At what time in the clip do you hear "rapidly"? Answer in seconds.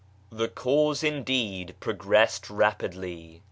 2.49-3.39